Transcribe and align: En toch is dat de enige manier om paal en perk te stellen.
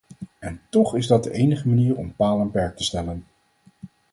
En 0.39 0.61
toch 0.69 0.95
is 0.95 1.07
dat 1.07 1.23
de 1.23 1.31
enige 1.31 1.67
manier 1.67 1.95
om 1.95 2.15
paal 2.15 2.39
en 2.39 2.51
perk 2.51 2.77
te 2.77 2.83
stellen. 2.83 3.25